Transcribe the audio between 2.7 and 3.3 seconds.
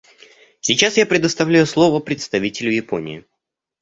Японии.